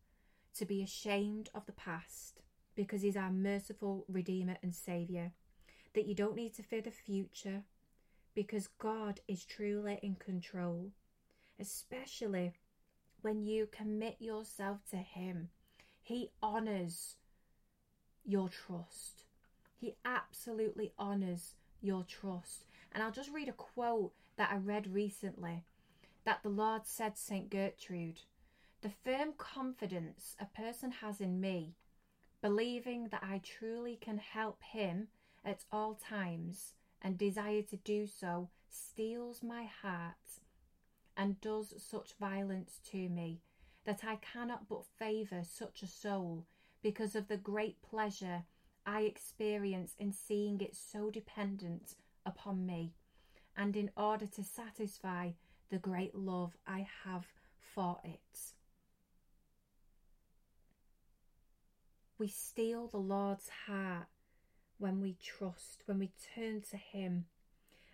to 0.59 0.65
be 0.65 0.83
ashamed 0.83 1.49
of 1.55 1.65
the 1.65 1.71
past 1.71 2.41
because 2.75 3.01
He's 3.01 3.17
our 3.17 3.31
merciful 3.31 4.05
Redeemer 4.07 4.57
and 4.61 4.75
Saviour. 4.75 5.31
That 5.95 6.05
you 6.05 6.13
don't 6.13 6.35
need 6.35 6.53
to 6.55 6.63
fear 6.63 6.81
the 6.81 6.91
future 6.91 7.63
because 8.35 8.67
God 8.67 9.21
is 9.27 9.43
truly 9.43 9.99
in 10.03 10.15
control, 10.15 10.91
especially 11.59 12.53
when 13.21 13.43
you 13.43 13.67
commit 13.71 14.17
yourself 14.19 14.79
to 14.91 14.97
Him. 14.97 15.49
He 16.01 16.29
honours 16.43 17.15
your 18.25 18.49
trust. 18.49 19.23
He 19.77 19.95
absolutely 20.05 20.93
honours 20.99 21.55
your 21.81 22.03
trust. 22.03 22.65
And 22.91 23.01
I'll 23.01 23.11
just 23.11 23.31
read 23.31 23.49
a 23.49 23.53
quote 23.53 24.11
that 24.37 24.51
I 24.51 24.57
read 24.57 24.93
recently 24.93 25.63
that 26.25 26.43
the 26.43 26.49
Lord 26.49 26.85
said 26.85 27.17
St. 27.17 27.49
Gertrude, 27.49 28.21
the 28.81 28.89
firm 28.89 29.33
confidence 29.37 30.35
a 30.39 30.45
person 30.45 30.91
has 30.91 31.19
in 31.19 31.41
me, 31.41 31.75
believing 32.41 33.09
that 33.09 33.23
I 33.23 33.41
truly 33.43 33.97
can 33.99 34.17
help 34.17 34.61
him 34.63 35.09
at 35.43 35.65
all 35.71 35.95
times 35.95 36.73
and 37.01 37.17
desire 37.17 37.61
to 37.63 37.77
do 37.77 38.07
so, 38.07 38.49
steals 38.69 39.43
my 39.43 39.63
heart 39.63 40.39
and 41.17 41.41
does 41.41 41.73
such 41.77 42.13
violence 42.19 42.79
to 42.91 43.09
me 43.09 43.41
that 43.85 44.03
I 44.05 44.17
cannot 44.17 44.69
but 44.69 44.85
favour 44.97 45.43
such 45.43 45.81
a 45.81 45.87
soul 45.87 46.45
because 46.81 47.15
of 47.15 47.27
the 47.27 47.37
great 47.37 47.81
pleasure 47.81 48.43
I 48.85 49.01
experience 49.01 49.95
in 49.99 50.13
seeing 50.13 50.61
it 50.61 50.75
so 50.75 51.09
dependent 51.09 51.95
upon 52.25 52.65
me, 52.65 52.93
and 53.57 53.75
in 53.75 53.91
order 53.97 54.25
to 54.27 54.43
satisfy 54.43 55.31
the 55.69 55.77
great 55.77 56.15
love 56.15 56.55
I 56.65 56.87
have 57.03 57.25
for 57.59 57.99
it. 58.03 58.53
We 62.19 62.27
steal 62.27 62.87
the 62.87 62.97
Lord's 62.97 63.49
heart 63.65 64.07
when 64.77 65.01
we 65.01 65.15
trust, 65.23 65.83
when 65.85 65.97
we 65.99 66.11
turn 66.35 66.61
to 66.69 66.77
Him. 66.77 67.25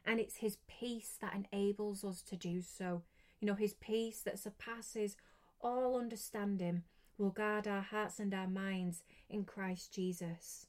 And 0.06 0.20
it's 0.20 0.38
His 0.38 0.58
peace 0.68 1.18
that 1.22 1.36
enables 1.54 2.04
us 2.04 2.22
to 2.24 2.36
do 2.36 2.62
so. 2.62 3.04
You 3.40 3.48
know, 3.48 3.56
His 3.56 3.76
peace 3.76 4.20
that 4.22 4.40
surpasses 4.40 5.16
all 5.62 5.98
understanding 5.98 6.84
will 7.18 7.30
guard 7.30 7.68
our 7.68 7.82
hearts 7.82 8.20
and 8.20 8.34
our 8.34 8.48
minds 8.48 9.04
in 9.30 9.46
Christ 9.46 9.94
Jesus. 9.94 10.68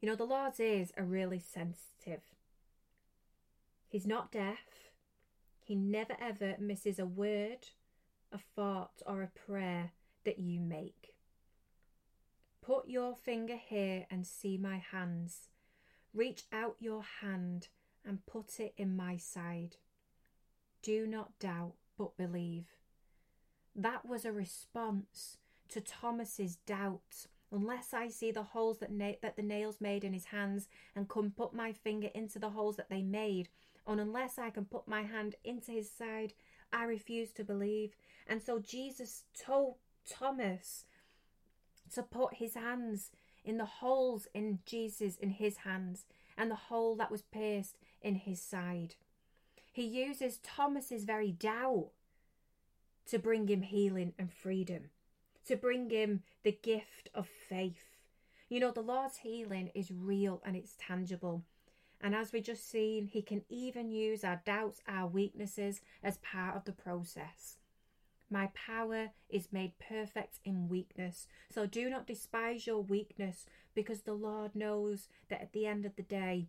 You 0.00 0.08
know, 0.08 0.16
the 0.16 0.24
Lord's 0.24 0.60
ears 0.60 0.92
are 0.98 1.04
really 1.04 1.40
sensitive. 1.40 2.20
He's 3.88 4.06
not 4.06 4.30
deaf, 4.30 4.90
he 5.64 5.74
never 5.74 6.14
ever 6.20 6.56
misses 6.58 6.98
a 6.98 7.06
word 7.06 7.68
a 8.32 8.38
thought, 8.54 9.02
or 9.06 9.22
a 9.22 9.30
prayer 9.46 9.92
that 10.24 10.38
you 10.38 10.60
make. 10.60 11.14
Put 12.68 12.86
your 12.86 13.14
finger 13.14 13.56
here 13.56 14.04
and 14.10 14.26
see 14.26 14.58
my 14.58 14.76
hands. 14.76 15.48
Reach 16.12 16.42
out 16.52 16.76
your 16.78 17.02
hand 17.22 17.68
and 18.04 18.26
put 18.26 18.60
it 18.60 18.74
in 18.76 18.94
my 18.94 19.16
side. 19.16 19.76
Do 20.82 21.06
not 21.06 21.38
doubt, 21.38 21.76
but 21.96 22.18
believe. 22.18 22.66
That 23.74 24.04
was 24.04 24.26
a 24.26 24.32
response 24.32 25.38
to 25.70 25.80
Thomas's 25.80 26.56
doubt. 26.56 27.28
Unless 27.50 27.94
I 27.94 28.08
see 28.08 28.32
the 28.32 28.42
holes 28.42 28.80
that, 28.80 28.92
na- 28.92 29.12
that 29.22 29.36
the 29.36 29.42
nails 29.42 29.80
made 29.80 30.04
in 30.04 30.12
his 30.12 30.26
hands 30.26 30.68
and 30.94 31.08
can 31.08 31.30
put 31.30 31.54
my 31.54 31.72
finger 31.72 32.10
into 32.14 32.38
the 32.38 32.50
holes 32.50 32.76
that 32.76 32.90
they 32.90 33.00
made, 33.00 33.48
and 33.86 33.98
unless 33.98 34.38
I 34.38 34.50
can 34.50 34.66
put 34.66 34.86
my 34.86 35.04
hand 35.04 35.36
into 35.42 35.72
his 35.72 35.90
side, 35.90 36.34
I 36.70 36.84
refuse 36.84 37.32
to 37.32 37.44
believe. 37.44 37.96
And 38.26 38.42
so 38.42 38.58
Jesus 38.58 39.24
told 39.34 39.76
Thomas 40.06 40.84
to 41.94 42.02
put 42.02 42.34
his 42.34 42.54
hands 42.54 43.10
in 43.44 43.58
the 43.58 43.64
holes 43.64 44.26
in 44.34 44.60
Jesus 44.66 45.16
in 45.16 45.30
his 45.30 45.58
hands 45.58 46.04
and 46.36 46.50
the 46.50 46.54
hole 46.54 46.94
that 46.96 47.10
was 47.10 47.22
pierced 47.22 47.76
in 48.02 48.14
his 48.14 48.40
side. 48.40 48.94
He 49.72 49.84
uses 49.84 50.38
Thomas's 50.38 51.04
very 51.04 51.32
doubt 51.32 51.90
to 53.06 53.18
bring 53.18 53.48
him 53.48 53.62
healing 53.62 54.12
and 54.18 54.32
freedom, 54.32 54.90
to 55.46 55.56
bring 55.56 55.90
him 55.90 56.22
the 56.42 56.52
gift 56.52 57.08
of 57.14 57.26
faith. 57.26 57.96
You 58.48 58.60
know, 58.60 58.70
the 58.70 58.80
Lord's 58.80 59.18
healing 59.18 59.70
is 59.74 59.90
real 59.90 60.42
and 60.44 60.56
it's 60.56 60.76
tangible. 60.78 61.42
And 62.00 62.14
as 62.14 62.32
we 62.32 62.40
just 62.40 62.70
seen, 62.70 63.06
He 63.06 63.22
can 63.22 63.42
even 63.48 63.90
use 63.90 64.24
our 64.24 64.40
doubts, 64.44 64.80
our 64.86 65.06
weaknesses 65.06 65.80
as 66.02 66.18
part 66.18 66.56
of 66.56 66.64
the 66.64 66.72
process. 66.72 67.56
My 68.30 68.50
power 68.54 69.10
is 69.30 69.52
made 69.52 69.72
perfect 69.78 70.38
in 70.44 70.68
weakness. 70.68 71.26
So 71.50 71.66
do 71.66 71.88
not 71.88 72.06
despise 72.06 72.66
your 72.66 72.82
weakness 72.82 73.46
because 73.74 74.02
the 74.02 74.12
Lord 74.12 74.54
knows 74.54 75.08
that 75.28 75.40
at 75.40 75.52
the 75.52 75.66
end 75.66 75.86
of 75.86 75.96
the 75.96 76.02
day, 76.02 76.48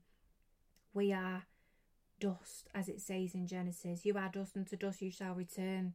we 0.94 1.14
are 1.14 1.44
dust, 2.20 2.70
as 2.76 2.90
it 2.90 3.00
says 3.00 3.34
in 3.34 3.48
Genesis. 3.48 4.06
You 4.06 4.18
are 4.18 4.30
dust, 4.30 4.56
and 4.56 4.68
to 4.68 4.76
dust 4.76 5.02
you 5.02 5.12
shall 5.12 5.34
return. 5.34 5.94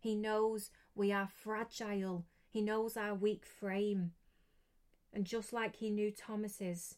He 0.00 0.14
knows 0.14 0.70
we 0.94 1.12
are 1.12 1.28
fragile, 1.28 2.24
He 2.48 2.62
knows 2.62 2.96
our 2.96 3.14
weak 3.14 3.44
frame. 3.44 4.12
And 5.12 5.24
just 5.24 5.52
like 5.52 5.76
He 5.76 5.90
knew 5.90 6.10
Thomas's, 6.10 6.96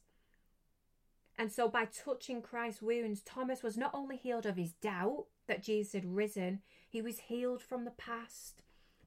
and 1.41 1.51
so, 1.51 1.71
by 1.71 1.87
touching 1.87 2.43
Christ's 2.43 2.83
wounds, 2.83 3.23
Thomas 3.23 3.63
was 3.63 3.79
not 3.79 3.95
only 3.95 4.19
healed 4.19 4.45
of 4.45 4.59
his 4.59 4.73
doubt 4.73 5.25
that 5.47 5.63
Jesus 5.63 5.95
had 5.95 6.15
risen, 6.15 6.61
he 6.87 7.01
was 7.01 7.19
healed 7.19 7.63
from 7.63 7.87
the 7.87 7.93
past, 7.93 8.61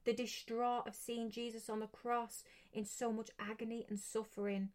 the 0.04 0.12
distraught 0.12 0.88
of 0.88 0.96
seeing 0.96 1.30
Jesus 1.30 1.70
on 1.70 1.78
the 1.78 1.86
cross 1.86 2.42
in 2.72 2.86
so 2.86 3.12
much 3.12 3.30
agony 3.38 3.86
and 3.88 4.00
suffering. 4.00 4.70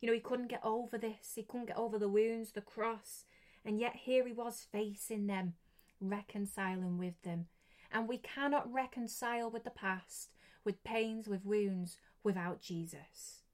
You 0.00 0.08
know, 0.08 0.12
he 0.12 0.18
couldn't 0.18 0.48
get 0.48 0.64
over 0.64 0.98
this, 0.98 1.34
he 1.36 1.44
couldn't 1.44 1.68
get 1.68 1.78
over 1.78 2.00
the 2.00 2.08
wounds, 2.08 2.50
the 2.50 2.60
cross, 2.60 3.26
and 3.64 3.78
yet 3.78 3.94
here 3.94 4.26
he 4.26 4.32
was 4.32 4.66
facing 4.72 5.28
them, 5.28 5.54
reconciling 6.00 6.98
with 6.98 7.14
them. 7.22 7.46
And 7.92 8.08
we 8.08 8.18
cannot 8.18 8.72
reconcile 8.72 9.52
with 9.52 9.62
the 9.62 9.70
past, 9.70 10.30
with 10.64 10.82
pains, 10.82 11.28
with 11.28 11.44
wounds, 11.44 11.98
without 12.24 12.60
Jesus. 12.60 13.44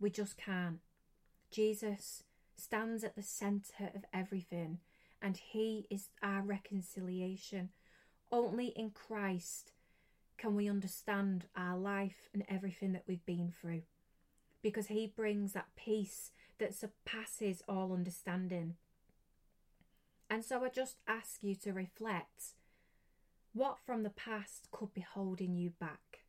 We 0.00 0.08
just 0.08 0.38
can't. 0.38 0.78
Jesus 1.50 2.22
stands 2.56 3.02
at 3.04 3.16
the 3.16 3.22
centre 3.22 3.90
of 3.94 4.04
everything, 4.12 4.78
and 5.20 5.36
He 5.36 5.86
is 5.90 6.08
our 6.22 6.42
reconciliation. 6.42 7.70
Only 8.30 8.68
in 8.68 8.90
Christ 8.90 9.72
can 10.38 10.54
we 10.54 10.68
understand 10.68 11.46
our 11.56 11.76
life 11.76 12.28
and 12.32 12.44
everything 12.48 12.92
that 12.92 13.04
we've 13.06 13.24
been 13.26 13.52
through, 13.60 13.82
because 14.62 14.86
He 14.86 15.06
brings 15.06 15.52
that 15.52 15.74
peace 15.76 16.30
that 16.58 16.74
surpasses 16.74 17.62
all 17.68 17.92
understanding. 17.92 18.76
And 20.28 20.44
so 20.44 20.64
I 20.64 20.68
just 20.68 20.96
ask 21.08 21.42
you 21.42 21.54
to 21.56 21.72
reflect 21.72 22.54
what 23.52 23.78
from 23.84 24.04
the 24.04 24.10
past 24.10 24.68
could 24.70 24.94
be 24.94 25.00
holding 25.00 25.56
you 25.56 25.70
back? 25.80 26.20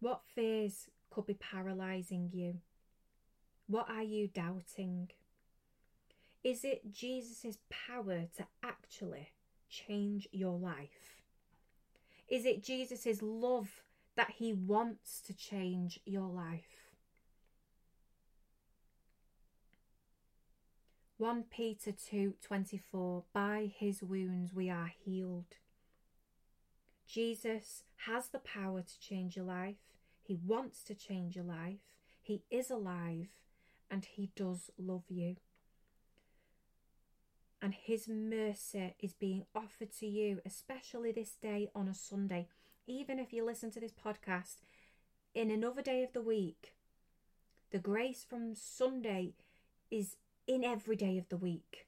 What 0.00 0.20
fears 0.34 0.88
could 1.08 1.26
be 1.26 1.34
paralysing 1.34 2.30
you? 2.32 2.56
What 3.70 3.88
are 3.88 4.02
you 4.02 4.26
doubting? 4.26 5.10
Is 6.42 6.64
it 6.64 6.92
Jesus' 6.92 7.58
power 7.68 8.24
to 8.36 8.46
actually 8.64 9.28
change 9.68 10.26
your 10.32 10.58
life? 10.58 11.22
Is 12.28 12.44
it 12.44 12.64
Jesus' 12.64 13.22
love 13.22 13.84
that 14.16 14.32
he 14.38 14.52
wants 14.52 15.20
to 15.20 15.32
change 15.32 16.00
your 16.04 16.26
life? 16.26 16.90
1 21.18 21.44
Peter 21.44 21.92
2:24 21.92 23.22
By 23.32 23.66
his 23.72 24.02
wounds 24.02 24.52
we 24.52 24.68
are 24.68 24.88
healed. 24.88 25.58
Jesus 27.06 27.84
has 28.06 28.30
the 28.30 28.40
power 28.40 28.82
to 28.82 29.00
change 29.00 29.36
your 29.36 29.44
life. 29.44 29.76
He 30.20 30.34
wants 30.34 30.82
to 30.82 30.94
change 30.96 31.36
your 31.36 31.44
life. 31.44 31.94
He 32.20 32.42
is 32.50 32.68
alive 32.68 33.28
and 33.90 34.04
He 34.04 34.30
does 34.36 34.70
love 34.78 35.04
you. 35.08 35.36
And 37.60 37.74
His 37.74 38.08
mercy 38.08 38.94
is 39.00 39.12
being 39.12 39.44
offered 39.54 39.92
to 39.98 40.06
you, 40.06 40.40
especially 40.46 41.12
this 41.12 41.32
day 41.40 41.68
on 41.74 41.88
a 41.88 41.94
Sunday. 41.94 42.48
Even 42.86 43.18
if 43.18 43.32
you 43.32 43.44
listen 43.44 43.70
to 43.72 43.80
this 43.80 43.92
podcast 43.92 44.56
in 45.34 45.50
another 45.50 45.82
day 45.82 46.02
of 46.02 46.12
the 46.12 46.22
week, 46.22 46.74
the 47.70 47.78
grace 47.78 48.24
from 48.28 48.54
Sunday 48.54 49.34
is 49.90 50.16
in 50.46 50.64
every 50.64 50.96
day 50.96 51.18
of 51.18 51.28
the 51.28 51.36
week 51.36 51.86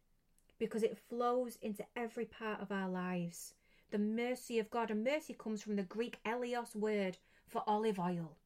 because 0.58 0.84
it 0.84 0.96
flows 1.08 1.58
into 1.60 1.84
every 1.96 2.24
part 2.24 2.60
of 2.60 2.70
our 2.70 2.88
lives. 2.88 3.54
The 3.90 3.98
mercy 3.98 4.60
of 4.60 4.70
God, 4.70 4.90
and 4.90 5.02
mercy 5.02 5.34
comes 5.34 5.60
from 5.60 5.74
the 5.74 5.82
Greek 5.82 6.18
eleos 6.24 6.76
word 6.76 7.18
for 7.48 7.64
olive 7.66 7.98
oil. 7.98 8.36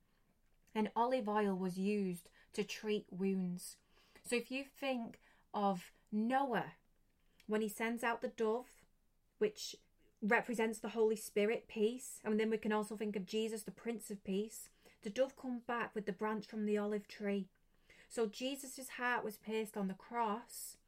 And 0.74 0.90
olive 0.96 1.28
oil 1.28 1.54
was 1.54 1.78
used 1.78 2.30
to 2.56 2.64
treat 2.64 3.04
wounds. 3.10 3.76
So 4.24 4.34
if 4.34 4.50
you 4.50 4.64
think 4.64 5.20
of 5.52 5.92
Noah, 6.10 6.72
when 7.46 7.60
he 7.60 7.68
sends 7.68 8.02
out 8.02 8.22
the 8.22 8.28
dove, 8.28 8.66
which 9.38 9.76
represents 10.22 10.78
the 10.78 10.88
Holy 10.88 11.16
Spirit, 11.16 11.68
peace, 11.68 12.18
and 12.24 12.40
then 12.40 12.48
we 12.48 12.56
can 12.56 12.72
also 12.72 12.96
think 12.96 13.14
of 13.14 13.26
Jesus, 13.26 13.62
the 13.62 13.70
Prince 13.70 14.10
of 14.10 14.24
Peace. 14.24 14.70
The 15.02 15.10
dove 15.10 15.36
comes 15.36 15.62
back 15.62 15.94
with 15.94 16.06
the 16.06 16.12
branch 16.12 16.46
from 16.46 16.64
the 16.64 16.78
olive 16.78 17.06
tree. 17.06 17.46
So 18.08 18.26
Jesus' 18.26 18.88
heart 18.96 19.22
was 19.22 19.36
pierced 19.36 19.76
on 19.76 19.88
the 19.88 19.94
cross. 19.94 20.78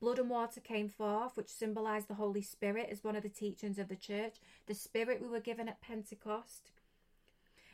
Blood 0.00 0.18
and 0.18 0.28
water 0.28 0.60
came 0.60 0.90
forth, 0.90 1.38
which 1.38 1.48
symbolized 1.48 2.08
the 2.08 2.14
Holy 2.14 2.42
Spirit 2.42 2.88
as 2.90 3.02
one 3.02 3.16
of 3.16 3.22
the 3.22 3.30
teachings 3.30 3.78
of 3.78 3.88
the 3.88 3.96
church. 3.96 4.34
The 4.66 4.74
Spirit 4.74 5.22
we 5.22 5.28
were 5.28 5.40
given 5.40 5.68
at 5.68 5.80
Pentecost. 5.80 6.72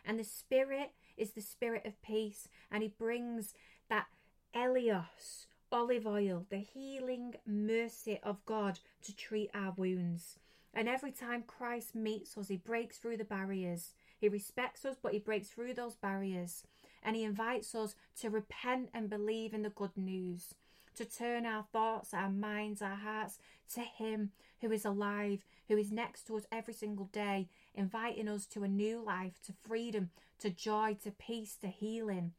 And 0.07 0.21
the 0.21 0.25
Spirit 0.25 0.93
is 1.17 1.33
the 1.33 1.41
Spirit 1.41 1.87
of 1.87 2.01
peace, 2.03 2.49
and 2.71 2.83
He 2.83 2.89
brings 2.89 3.55
that 3.89 4.07
Eleos, 4.55 5.47
olive 5.73 6.07
oil, 6.07 6.47
the 6.51 6.59
healing 6.59 7.35
mercy 7.47 8.19
of 8.23 8.45
God 8.47 8.81
to 9.03 9.15
treat 9.15 9.51
our 9.55 9.73
wounds. 9.77 10.37
And 10.73 10.89
every 10.89 11.13
time 11.13 11.43
Christ 11.47 11.95
meets 11.95 12.37
us, 12.37 12.49
He 12.49 12.57
breaks 12.57 12.99
through 12.99 13.17
the 13.17 13.25
barriers. 13.25 13.95
He 14.19 14.29
respects 14.29 14.85
us, 14.85 14.97
but 15.01 15.13
He 15.13 15.19
breaks 15.19 15.49
through 15.49 15.75
those 15.75 15.95
barriers. 15.95 16.65
And 17.03 17.17
He 17.17 17.25
invites 17.25 17.75
us 17.75 17.95
to 18.21 18.31
repent 18.31 18.91
and 18.93 19.09
believe 19.09 19.55
in 19.55 19.63
the 19.63 19.71
good 19.71 19.97
news, 19.97 20.55
to 20.97 21.05
turn 21.05 21.47
our 21.47 21.65
thoughts, 21.73 22.13
our 22.13 22.31
minds, 22.31 22.83
our 22.83 22.97
hearts 22.97 23.39
to 23.75 23.81
Him 23.81 24.31
who 24.61 24.71
is 24.73 24.85
alive, 24.85 25.45
who 25.69 25.77
is 25.77 25.91
next 25.91 26.27
to 26.27 26.37
us 26.37 26.45
every 26.53 26.75
single 26.75 27.07
day, 27.07 27.49
inviting 27.75 28.29
us 28.29 28.47
to 28.47 28.63
a 28.63 28.69
new 28.69 29.03
life, 29.03 29.41
to 29.47 29.53
freedom, 29.67 30.11
to 30.41 30.51
joy, 30.51 30.97
to 31.03 31.11
peace, 31.11 31.57
to 31.57 31.69
healing. 31.69 32.33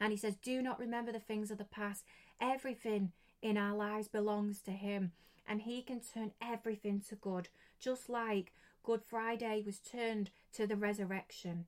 And 0.00 0.12
he 0.12 0.16
says, 0.16 0.36
Do 0.36 0.62
not 0.62 0.78
remember 0.78 1.12
the 1.12 1.20
things 1.20 1.50
of 1.50 1.58
the 1.58 1.64
past. 1.64 2.04
Everything 2.40 3.12
in 3.42 3.56
our 3.56 3.76
lives 3.76 4.08
belongs 4.08 4.60
to 4.62 4.72
him, 4.72 5.12
and 5.48 5.62
he 5.62 5.82
can 5.82 6.00
turn 6.00 6.32
everything 6.40 7.02
to 7.08 7.14
good, 7.14 7.48
just 7.78 8.08
like 8.08 8.52
Good 8.82 9.02
Friday 9.02 9.62
was 9.64 9.78
turned 9.78 10.30
to 10.52 10.66
the 10.66 10.76
resurrection. 10.76 11.66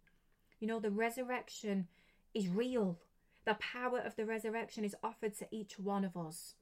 You 0.61 0.69
know, 0.69 0.79
the 0.81 0.91
resurrection 0.91 1.89
is 2.35 2.49
real. 2.49 2.99
The 3.45 3.55
power 3.55 3.99
of 3.99 4.17
the 4.17 4.27
resurrection 4.27 4.85
is 4.85 4.95
offered 5.03 5.37
to 5.39 5.49
each 5.51 5.79
one 5.79 6.05
of 6.05 6.17
us. 6.17 6.55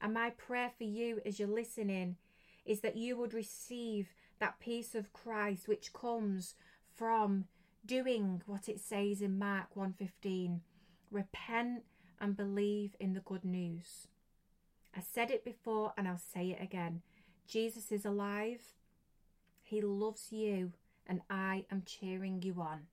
And 0.00 0.14
my 0.14 0.30
prayer 0.30 0.70
for 0.76 0.84
you 0.84 1.20
as 1.26 1.38
you're 1.38 1.48
listening 1.48 2.16
is 2.64 2.80
that 2.80 2.96
you 2.96 3.16
would 3.16 3.34
receive 3.34 4.08
that 4.38 4.60
peace 4.60 4.94
of 4.94 5.12
Christ 5.12 5.68
which 5.68 5.92
comes 5.92 6.54
from 6.94 7.46
doing 7.86 8.42
what 8.46 8.68
it 8.68 8.80
says 8.80 9.22
in 9.22 9.38
Mark 9.38 9.74
1:15 9.74 10.60
repent 11.10 11.84
and 12.20 12.36
believe 12.36 12.96
in 12.98 13.14
the 13.14 13.20
good 13.20 13.44
news 13.44 14.08
I 14.96 15.00
said 15.00 15.30
it 15.30 15.44
before 15.44 15.92
and 15.98 16.08
I'll 16.08 16.16
say 16.16 16.50
it 16.50 16.62
again. 16.62 17.02
Jesus 17.46 17.92
is 17.92 18.06
alive. 18.06 18.62
He 19.62 19.82
loves 19.82 20.32
you, 20.32 20.72
and 21.06 21.20
I 21.28 21.66
am 21.70 21.82
cheering 21.84 22.40
you 22.40 22.54
on. 22.60 22.86